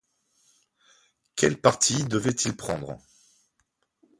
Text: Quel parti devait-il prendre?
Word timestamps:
Quel 1.35 1.61
parti 1.61 2.05
devait-il 2.05 2.55
prendre? 2.57 2.97